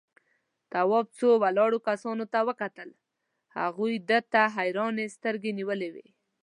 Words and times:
تواب 0.71 1.05
څو 1.17 1.29
ولاړو 1.43 1.79
کسانو 1.87 2.25
ته 2.33 2.39
وکتل، 2.49 2.89
هغوی 3.57 3.95
ده 4.09 4.19
ته 4.31 4.41
حيرانې 4.55 5.05
سترگې 5.15 5.51
نيولې 5.59 5.89
وې. 5.93 6.07